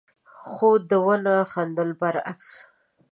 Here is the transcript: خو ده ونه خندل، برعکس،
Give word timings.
خو 0.49 0.69
ده 0.89 0.97
ونه 1.05 1.35
خندل، 1.51 1.89
برعکس، 1.99 2.49